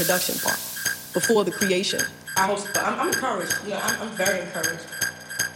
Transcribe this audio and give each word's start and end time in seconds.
production 0.00 0.38
part, 0.38 0.58
before 1.12 1.44
the 1.44 1.50
creation. 1.50 2.00
I 2.36 2.50
was, 2.50 2.66
I'm, 2.76 3.00
I'm 3.00 3.08
encouraged. 3.08 3.54
You 3.64 3.70
know, 3.70 3.80
I'm, 3.82 4.08
I'm 4.08 4.16
very 4.16 4.40
encouraged. 4.40 4.86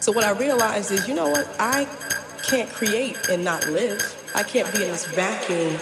So 0.00 0.12
what 0.12 0.24
I 0.24 0.32
realized 0.32 0.92
is, 0.92 1.08
you 1.08 1.14
know 1.14 1.30
what? 1.30 1.48
I 1.58 1.86
can't 2.42 2.68
create 2.68 3.16
and 3.30 3.42
not 3.42 3.66
live. 3.68 4.02
I 4.34 4.42
can't 4.42 4.70
be 4.74 4.82
in 4.82 4.90
this 4.90 5.06
vacuum 5.06 5.80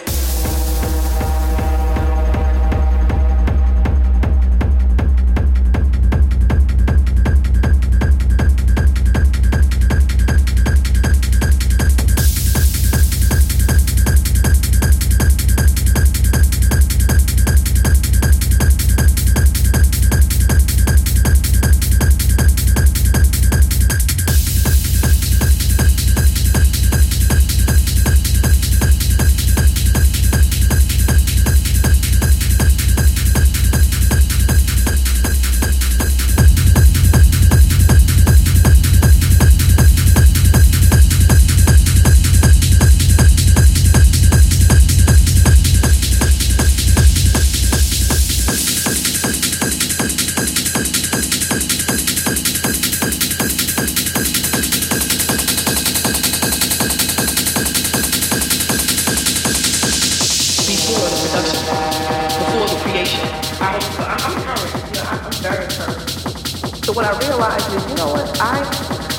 realize 67.43 67.73
is, 67.73 67.89
you 67.89 67.95
know 67.95 68.07
what, 68.07 68.41
I 68.41 68.63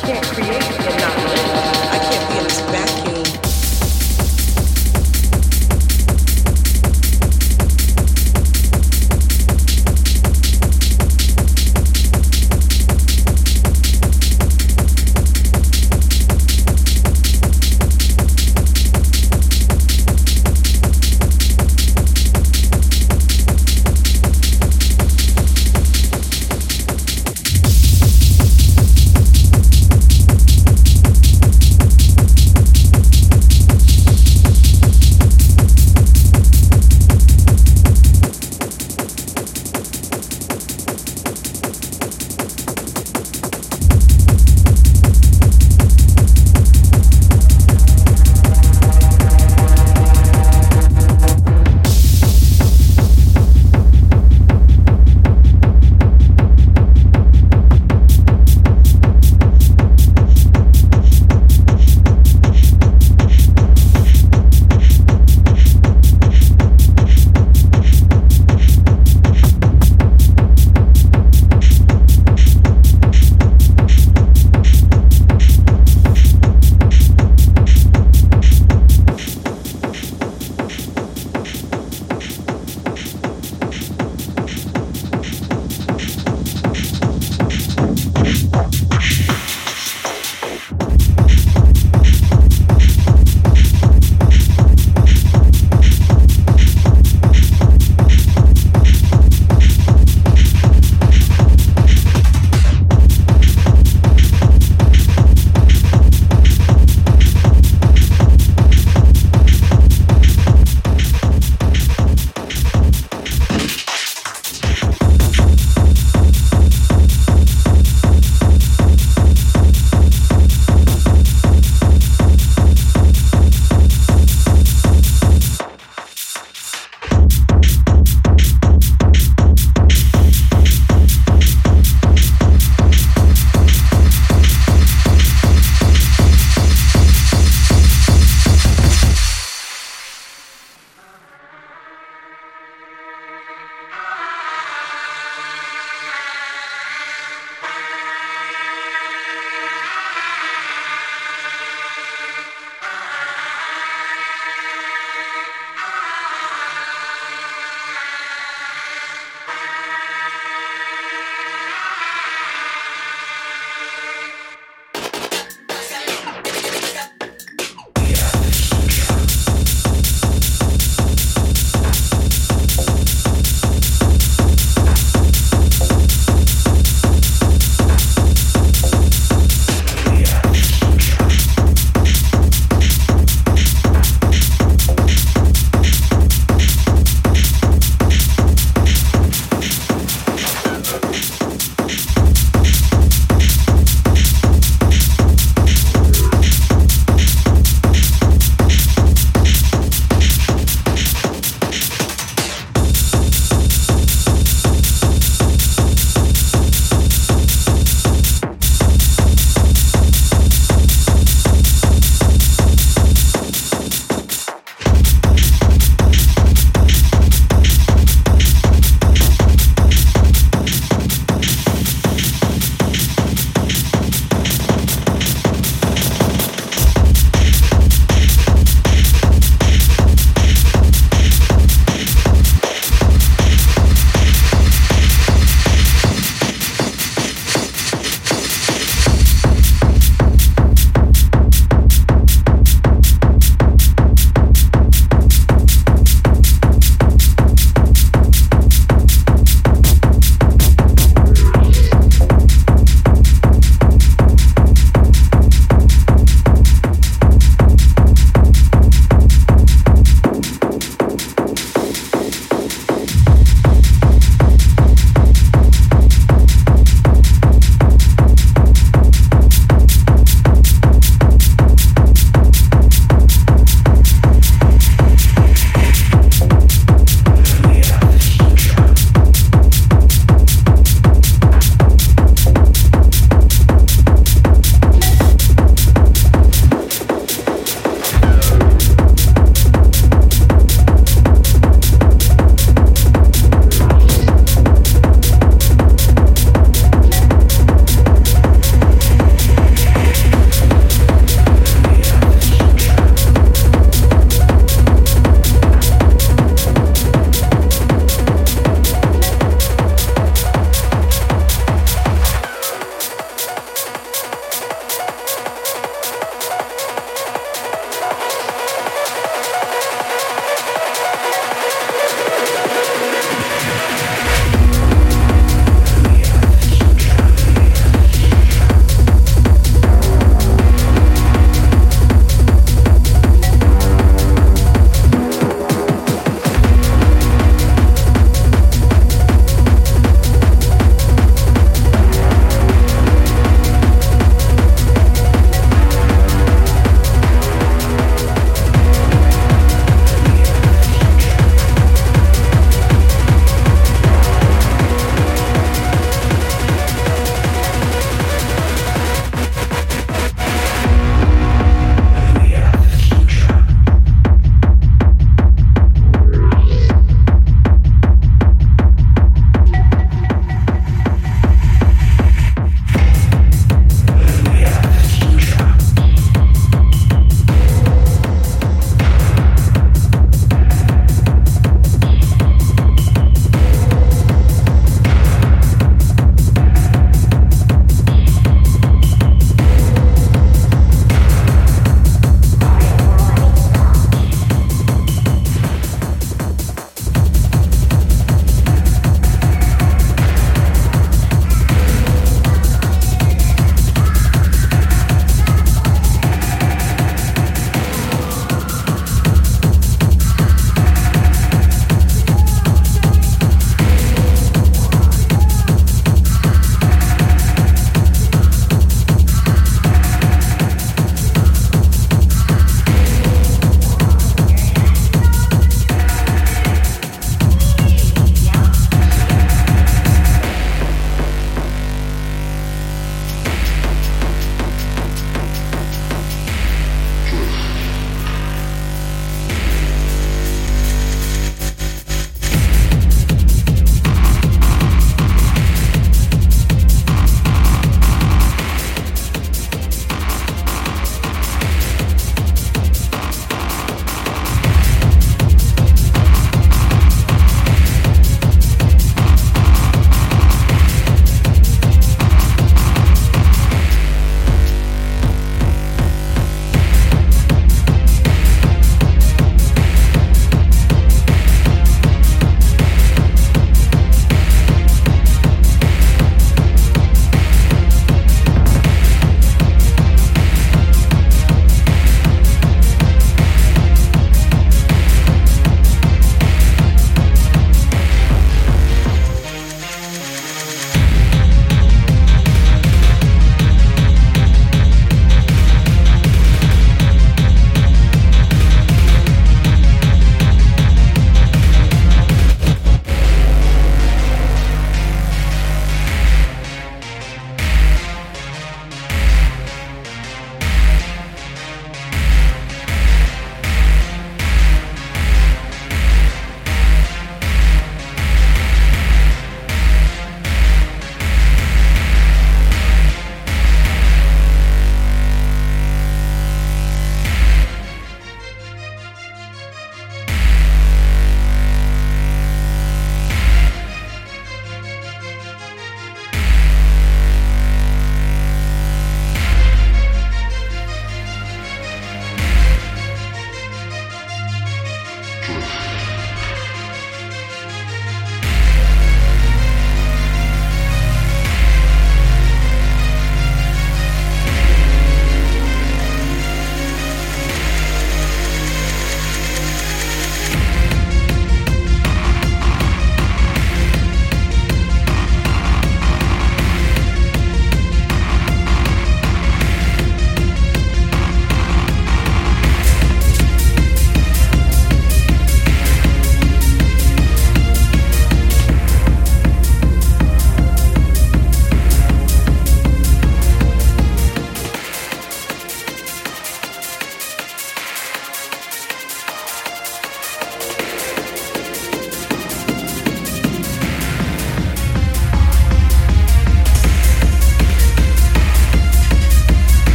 can't 0.00 0.26
create 0.26 0.62
and 0.62 1.00
not 1.00 1.16
live. 1.16 1.92
I 1.92 1.98
can't 1.98 2.30
be 2.30 2.38
in 2.38 2.44
this 2.44 2.60
vacuum. 2.62 3.07